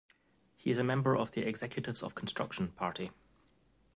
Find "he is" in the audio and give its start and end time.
0.57-0.79